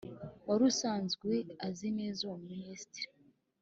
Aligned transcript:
wari 0.47 0.63
usanzwe 0.71 1.29
azi 1.67 1.87
neza 1.97 2.19
uwo 2.25 2.35
muminisititri 2.41 3.03